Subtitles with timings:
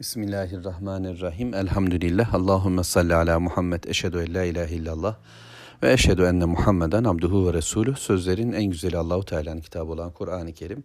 [0.00, 1.54] Bismillahirrahmanirrahim.
[1.54, 2.34] Elhamdülillah.
[2.34, 3.84] Allahümme salli ala Muhammed.
[3.84, 5.16] Eşhedü en la ilahe illallah.
[5.82, 7.96] Ve eşhedü enne Muhammeden abduhu ve resulü.
[7.96, 10.82] Sözlerin en güzeli Allahu Teala'nın kitabı olan Kur'an-ı Kerim.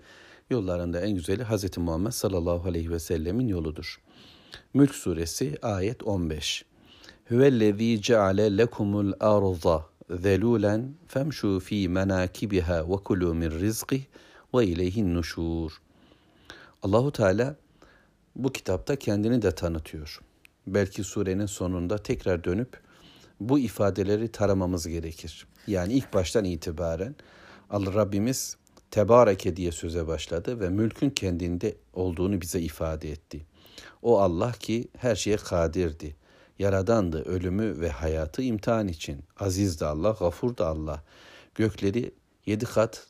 [0.49, 1.77] Yollarında en güzeli Hz.
[1.77, 4.01] Muhammed sallallahu aleyhi ve sellemin yoludur.
[4.73, 6.65] Mülk suresi ayet 15.
[7.31, 14.01] Hüvellezî ceale lekumul arza zelûlen femşû fî menâkibiha ve kulû min rizqih
[14.53, 15.71] ve ileyhin nuşûr.
[16.83, 17.55] Allahu Teala
[18.35, 20.21] bu kitapta kendini de tanıtıyor.
[20.67, 22.79] Belki surenin sonunda tekrar dönüp
[23.39, 25.47] bu ifadeleri taramamız gerekir.
[25.67, 27.15] Yani ilk baştan itibaren
[27.69, 28.57] Allah Rabbimiz
[28.91, 33.45] Tebareke diye söze başladı ve mülkün kendinde olduğunu bize ifade etti.
[34.01, 36.15] O Allah ki her şeye kadirdi.
[36.59, 39.23] Yaradandı ölümü ve hayatı imtihan için.
[39.39, 41.03] Aziz de Allah, gafur da Allah.
[41.55, 42.11] Gökleri
[42.45, 43.07] yedi kat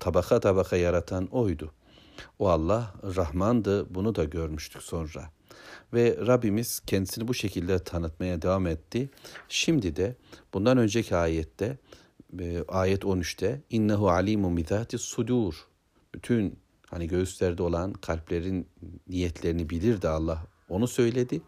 [0.00, 1.72] tabaka tabaka yaratan oydu.
[2.38, 5.30] O Allah Rahmandı bunu da görmüştük sonra.
[5.92, 9.10] Ve Rabbimiz kendisini bu şekilde tanıtmaya devam etti.
[9.48, 10.16] Şimdi de
[10.54, 11.78] bundan önceki ayette
[12.40, 15.54] e, ayet 13'te innehu alimun bizati sudur.
[16.14, 16.58] Bütün
[16.90, 18.66] hani göğüslerde olan kalplerin
[19.08, 21.42] niyetlerini bilir de Allah onu söyledi.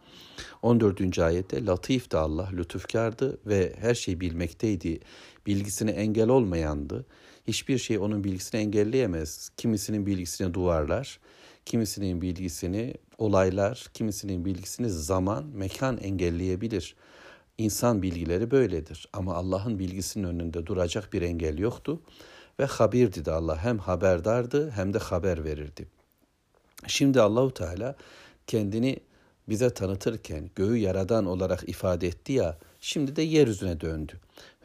[0.62, 1.18] 14.
[1.18, 5.00] ayette latif de Allah lütufkardı ve her şeyi bilmekteydi.
[5.46, 7.06] Bilgisine engel olmayandı.
[7.46, 9.50] Hiçbir şey onun bilgisini engelleyemez.
[9.56, 11.20] Kimisinin bilgisini duvarlar,
[11.64, 16.96] kimisinin bilgisini olaylar, kimisinin bilgisini zaman, mekan engelleyebilir.
[17.58, 22.00] İnsan bilgileri böyledir ama Allah'ın bilgisinin önünde duracak bir engel yoktu
[22.60, 25.86] ve habirdi de Allah hem haberdardı hem de haber verirdi.
[26.86, 27.96] Şimdi Allahu Teala
[28.46, 29.00] kendini
[29.48, 34.12] bize tanıtırken göğü yaradan olarak ifade etti ya şimdi de yeryüzüne döndü.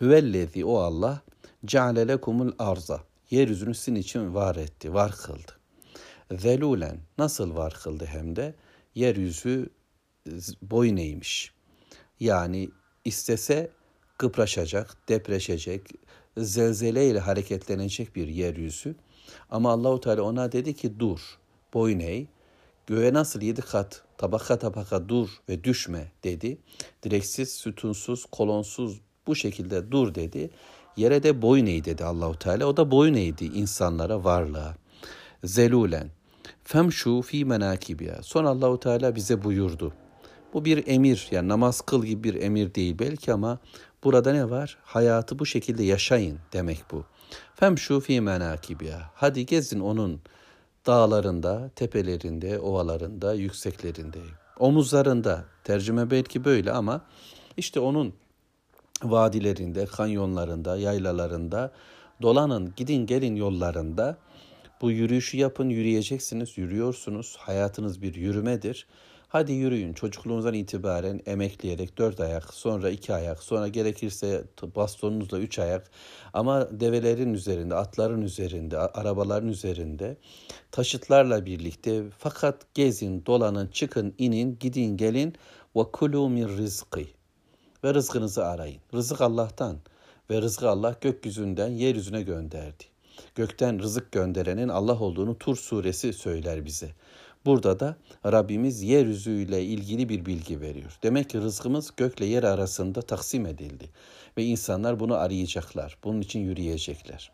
[0.02, 1.22] Hüvellezi o Allah
[1.66, 5.52] ceale lekumul arza yeryüzünü sizin için var etti, var kıldı.
[6.32, 8.56] Zelulen nasıl var kıldı hem de
[8.96, 9.70] yeryüzü
[10.62, 11.54] boyun eğmiş.
[12.20, 12.70] Yani
[13.06, 13.72] istese
[14.18, 15.88] kıpraşacak, depreşecek,
[16.38, 18.96] zelzeleyle hareketlenecek bir yeryüzü.
[19.50, 21.20] Ama Allahu Teala ona dedi ki dur,
[21.74, 22.26] boyun eğ.
[22.88, 26.58] Göğe nasıl yedi kat tabaka tabaka dur ve düşme dedi.
[27.04, 30.50] Direksiz, sütunsuz, kolonsuz bu şekilde dur dedi.
[30.98, 32.66] Yere de boyun eğ dedi Allahu Teala.
[32.66, 34.76] O da boyun eğdi insanlara, varlığa.
[35.44, 36.10] Zelulen.
[36.64, 38.24] Femşu fi menakibiya.
[38.24, 39.94] Son Allahu Teala bize buyurdu.
[40.54, 43.60] Bu bir emir yani namaz kıl gibi bir emir değil belki ama
[44.04, 44.78] burada ne var?
[44.84, 47.04] Hayatı bu şekilde yaşayın demek bu.
[47.56, 49.12] Femşu fi menakibiya.
[49.16, 50.22] Hadi gezin onun
[50.86, 54.20] dağlarında, tepelerinde, ovalarında, yükseklerinde,
[54.60, 55.46] omuzlarında.
[55.64, 57.02] Tercüme belki böyle ama
[57.58, 58.14] işte onun
[59.04, 61.72] vadilerinde, kanyonlarında, yaylalarında
[62.22, 64.18] dolanın, gidin gelin yollarında
[64.82, 67.36] bu yürüyüşü yapın, yürüyeceksiniz, yürüyorsunuz.
[67.40, 68.88] Hayatınız bir yürümedir.
[69.28, 74.44] Hadi yürüyün çocukluğunuzdan itibaren emekleyerek dört ayak, sonra iki ayak, sonra gerekirse
[74.76, 75.92] bastonunuzla üç ayak.
[76.34, 80.18] Ama develerin üzerinde, atların üzerinde, arabaların üzerinde,
[80.72, 85.36] taşıtlarla birlikte fakat gezin, dolanın, çıkın, inin, gidin, gelin.
[85.76, 87.21] Ve kulu min rizqi
[87.84, 88.82] ve rızkınızı arayın.
[88.94, 89.78] Rızık Allah'tan
[90.30, 92.84] ve rızkı Allah gökyüzünden yeryüzüne gönderdi.
[93.36, 96.92] Gökten rızık gönderenin Allah olduğunu Tur suresi söyler bize.
[97.46, 100.98] Burada da Rabbimiz yeryüzüyle ilgili bir bilgi veriyor.
[101.04, 103.90] Demek ki rızkımız gökle yer arasında taksim edildi.
[104.38, 105.98] Ve insanlar bunu arayacaklar.
[106.04, 107.32] Bunun için yürüyecekler.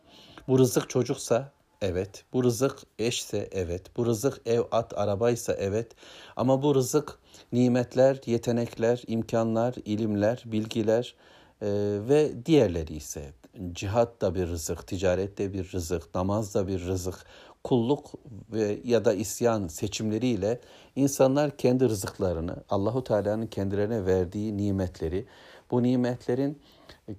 [0.48, 1.52] Bu rızık çocuksa
[1.82, 2.26] evet.
[2.34, 3.98] Bu rızık eşse evet.
[3.98, 5.92] Bu rızık ev, at, arabaysa evet.
[6.36, 7.20] Ama bu rızık
[7.52, 11.16] nimetler, yetenekler, imkanlar, ilimler, bilgiler
[11.62, 11.68] e,
[12.10, 13.34] ve diğerleri ise
[13.72, 17.26] cihat da bir rızık, ticaret de bir rızık, namaz da bir rızık,
[17.64, 18.12] kulluk
[18.52, 20.60] ve ya da isyan seçimleriyle
[20.96, 25.26] insanlar kendi rızıklarını, Allahu Teala'nın kendilerine verdiği nimetleri,
[25.72, 26.60] bu nimetlerin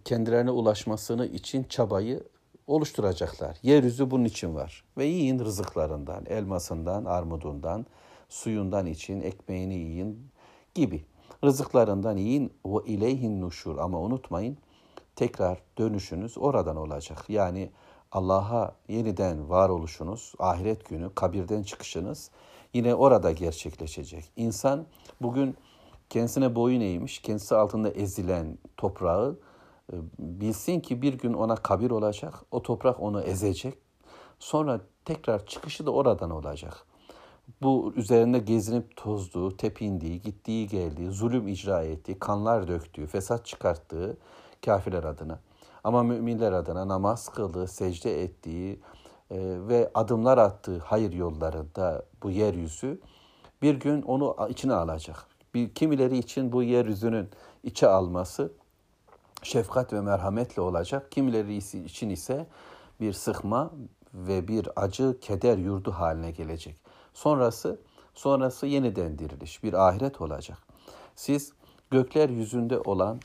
[0.05, 2.23] kendilerine ulaşmasını için çabayı
[2.69, 3.59] oluşturacaklar.
[3.63, 4.85] Yeryüzü bunun için var.
[4.97, 7.87] Ve yiyin rızıklarından, elmasından, armudundan,
[8.29, 10.31] suyundan için, ekmeğini yiyin
[10.75, 11.05] gibi.
[11.45, 14.59] Rızıklarından yiyin ve ileyhin nuşur ama unutmayın
[15.17, 17.25] tekrar dönüşünüz oradan olacak.
[17.29, 17.71] Yani
[18.13, 22.31] Allah'a yeniden varoluşunuz, ahiret günü, kabirden çıkışınız
[22.75, 24.25] yine orada gerçekleşecek.
[24.37, 24.87] İnsan
[25.23, 25.57] bugün
[26.11, 29.39] kendisine boyun eğmiş, kendisi altında ezilen toprağı
[30.19, 33.79] bilsin ki bir gün ona kabir olacak, o toprak onu ezecek.
[34.39, 36.87] Sonra tekrar çıkışı da oradan olacak.
[37.63, 44.17] Bu üzerinde gezinip tozduğu, tepindiği, gittiği geldiği, zulüm icra ettiği, kanlar döktüğü, fesat çıkarttığı
[44.65, 45.41] kafirler adına.
[45.85, 48.81] Ama müminler adına namaz kıldığı, secde ettiği
[49.31, 53.01] e, ve adımlar attığı hayır yollarında bu yeryüzü
[53.63, 55.27] bir gün onu içine alacak.
[55.55, 57.29] Bir, kimileri için bu yeryüzünün
[57.63, 58.53] içe alması
[59.43, 61.13] şefkat ve merhametle olacak.
[61.13, 62.47] Kimileri için ise
[63.01, 63.71] bir sıkma
[64.15, 66.77] ve bir acı, keder yurdu haline gelecek.
[67.15, 67.79] Sonrası
[68.15, 70.59] sonrası yeniden diriliş, bir ahiret olacak.
[71.17, 71.53] Siz
[71.91, 73.21] gökler yüzünde olan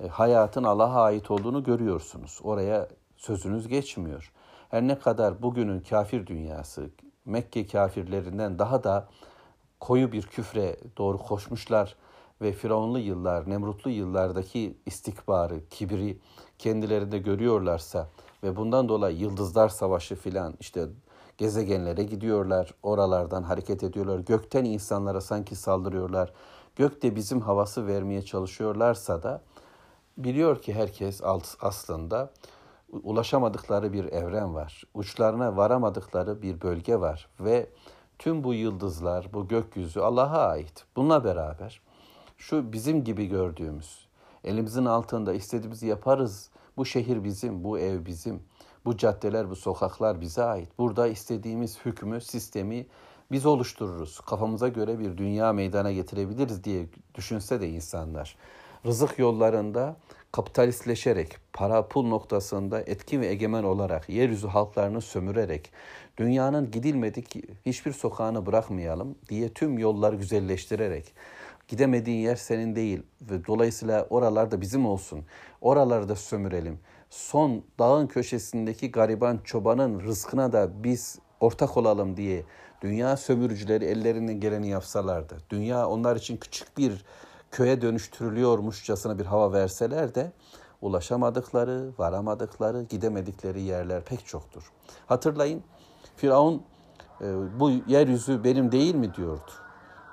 [0.00, 2.40] e, hayatın Allah'a ait olduğunu görüyorsunuz.
[2.42, 4.32] Oraya sözünüz geçmiyor.
[4.70, 6.90] Her ne kadar bugünün kafir dünyası
[7.24, 9.08] Mekke kafirlerinden daha da
[9.80, 11.96] koyu bir küfre doğru koşmuşlar
[12.40, 16.18] ve Firavunlu yıllar, Nemrutlu yıllardaki istikbarı, kibri
[16.58, 18.08] kendilerinde görüyorlarsa
[18.42, 20.88] ve bundan dolayı Yıldızlar Savaşı filan işte
[21.38, 26.32] gezegenlere gidiyorlar, oralardan hareket ediyorlar, gökten insanlara sanki saldırıyorlar.
[26.76, 29.42] Gökte bizim havası vermeye çalışıyorlarsa da
[30.16, 31.20] biliyor ki herkes
[31.60, 32.30] aslında
[33.02, 34.84] ulaşamadıkları bir evren var.
[34.94, 37.70] Uçlarına varamadıkları bir bölge var ve
[38.18, 40.84] tüm bu yıldızlar, bu gökyüzü Allah'a ait.
[40.96, 41.80] Bununla beraber
[42.38, 44.08] şu bizim gibi gördüğümüz,
[44.44, 46.50] elimizin altında istediğimizi yaparız.
[46.76, 48.42] Bu şehir bizim, bu ev bizim.
[48.84, 50.68] Bu caddeler, bu sokaklar bize ait.
[50.78, 52.86] Burada istediğimiz hükmü, sistemi
[53.32, 54.20] biz oluştururuz.
[54.20, 58.36] Kafamıza göre bir dünya meydana getirebiliriz diye düşünse de insanlar.
[58.86, 59.96] Rızık yollarında
[60.32, 65.72] kapitalistleşerek, para pul noktasında etkin ve egemen olarak, yeryüzü halklarını sömürerek,
[66.16, 71.14] dünyanın gidilmedik hiçbir sokağını bırakmayalım diye tüm yolları güzelleştirerek,
[71.68, 75.24] gidemediğin yer senin değil ve dolayısıyla oralarda bizim olsun,
[75.60, 76.78] oralarda sömürelim.
[77.10, 82.44] Son dağın köşesindeki gariban çobanın rızkına da biz ortak olalım diye
[82.80, 87.04] dünya sömürücüleri ellerinden geleni yapsalardı, dünya onlar için küçük bir
[87.50, 90.32] köye dönüştürülüyormuşçasına bir hava verseler de
[90.82, 94.72] ulaşamadıkları, varamadıkları, gidemedikleri yerler pek çoktur.
[95.06, 95.62] Hatırlayın
[96.16, 96.62] Firavun
[97.20, 97.26] e,
[97.60, 99.50] bu yeryüzü benim değil mi diyordu.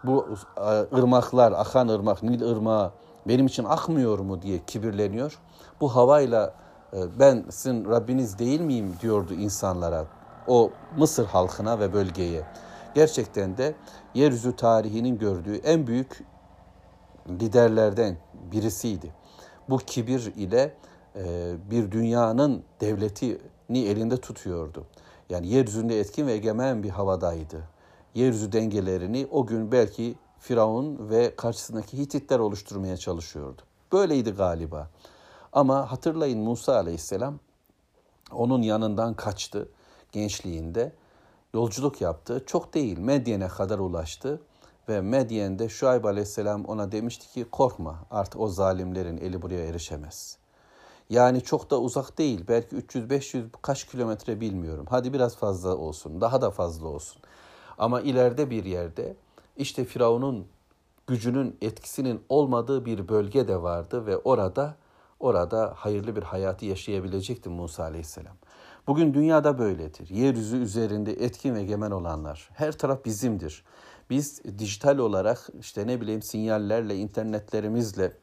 [0.07, 2.91] Bu e, ırmaklar, akan ırmak, Nil ırmağı
[3.27, 5.39] benim için akmıyor mu diye kibirleniyor.
[5.81, 6.53] Bu havayla
[6.93, 10.05] e, ben sizin Rabbiniz değil miyim diyordu insanlara,
[10.47, 12.43] o Mısır halkına ve bölgeye.
[12.95, 13.75] Gerçekten de
[14.13, 16.23] yeryüzü tarihinin gördüğü en büyük
[17.29, 18.17] liderlerden
[18.51, 19.13] birisiydi.
[19.69, 20.75] Bu kibir ile
[21.15, 24.85] e, bir dünyanın devletini elinde tutuyordu.
[25.29, 27.74] Yani yeryüzünde etkin ve egemen bir havadaydı.
[28.15, 33.61] Yeryüzü dengelerini o gün belki Firavun ve karşısındaki Hititler oluşturmaya çalışıyordu.
[33.91, 34.89] Böyleydi galiba.
[35.53, 37.39] Ama hatırlayın Musa aleyhisselam
[38.31, 39.69] onun yanından kaçtı
[40.11, 40.91] gençliğinde.
[41.53, 42.43] Yolculuk yaptı.
[42.45, 44.41] Çok değil Medyen'e kadar ulaştı.
[44.89, 50.37] Ve Medyen'de Şuayb aleyhisselam ona demişti ki korkma artık o zalimlerin eli buraya erişemez.
[51.09, 52.45] Yani çok da uzak değil.
[52.47, 54.85] Belki 300-500 kaç kilometre bilmiyorum.
[54.89, 56.21] Hadi biraz fazla olsun.
[56.21, 57.21] Daha da fazla olsun.
[57.77, 59.15] Ama ileride bir yerde
[59.57, 60.47] işte Firavun'un
[61.07, 64.75] gücünün etkisinin olmadığı bir bölge de vardı ve orada
[65.19, 68.35] orada hayırlı bir hayatı yaşayabilecekti Musa Aleyhisselam.
[68.87, 70.09] Bugün dünyada böyledir.
[70.09, 72.49] Yeryüzü üzerinde etkin ve egemen olanlar.
[72.53, 73.63] Her taraf bizimdir.
[74.09, 78.13] Biz dijital olarak işte ne bileyim sinyallerle, internetlerimizle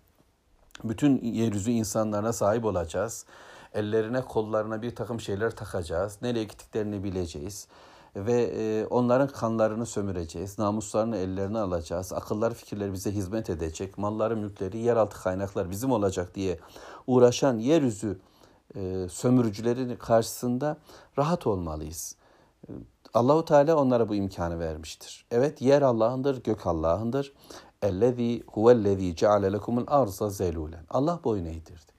[0.84, 3.26] bütün yeryüzü insanlarına sahip olacağız.
[3.74, 6.18] Ellerine, kollarına bir takım şeyler takacağız.
[6.22, 7.68] Nereye gittiklerini bileceğiz.
[8.16, 10.58] Ve e, onların kanlarını sömüreceğiz.
[10.58, 12.12] Namuslarını ellerine alacağız.
[12.12, 13.98] Akıllar, fikirler bize hizmet edecek.
[13.98, 16.58] Malları, mülkleri, yeraltı kaynaklar bizim olacak diye
[17.06, 18.18] uğraşan yeryüzü
[18.76, 20.76] e, sömürücülerin karşısında
[21.18, 22.16] rahat olmalıyız.
[23.14, 25.26] Allahu Teala onlara bu imkanı vermiştir.
[25.30, 27.32] Evet yer Allah'ındır, gök Allah'ındır.
[27.82, 30.84] Ellezî huvellezî ceale lekumul arza zelûlen.
[30.90, 31.91] Allah boyun eğdirdi.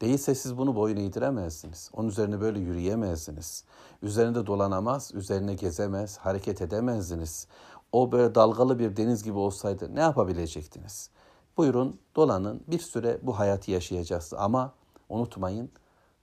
[0.00, 1.90] Değilse siz bunu boyun eğdiremezsiniz.
[1.92, 3.64] Onun üzerine böyle yürüyemezdiniz.
[4.02, 7.46] Üzerinde dolanamaz, üzerine gezemez, hareket edemezdiniz.
[7.92, 11.10] O böyle dalgalı bir deniz gibi olsaydı ne yapabilecektiniz?
[11.56, 14.72] Buyurun dolanın bir süre bu hayatı yaşayacağız ama
[15.08, 15.70] unutmayın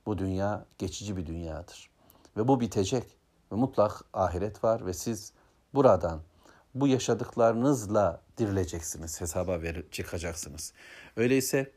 [0.06, 1.90] bu dünya geçici bir dünyadır.
[2.38, 3.18] Ve bu bitecek
[3.52, 5.34] ve mutlak ahiret var ve siz
[5.74, 6.20] buradan
[6.76, 10.74] bu yaşadıklarınızla dirileceksiniz, hesaba ver, çıkacaksınız.
[11.16, 11.72] Öyleyse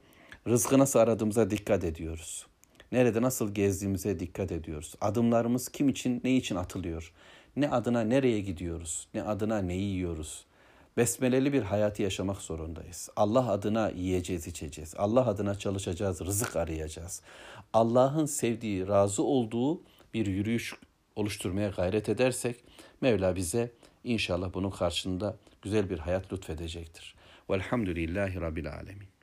[0.49, 2.47] rızkı nasıl aradığımıza dikkat ediyoruz.
[2.93, 4.95] Nerede nasıl gezdiğimize dikkat ediyoruz.
[5.01, 7.13] Adımlarımız kim için, ne için atılıyor?
[7.57, 9.09] Ne adına nereye gidiyoruz?
[9.15, 10.45] Ne adına ne yiyoruz?
[10.97, 13.09] Besmeleli bir hayatı yaşamak zorundayız.
[13.17, 14.95] Allah adına yiyeceğiz, içeceğiz.
[14.97, 17.23] Allah adına çalışacağız, rızık arayacağız.
[17.73, 19.83] Allah'ın sevdiği, razı olduğu
[20.15, 20.75] bir yürüyüş
[21.17, 22.65] oluşturmaya gayret edersek
[23.01, 23.73] Mevla bize
[24.05, 27.15] inşallah bunun karşında güzel bir hayat lütfedecektir.
[27.51, 29.16] Velhamdülillahi Rabbil Alemin.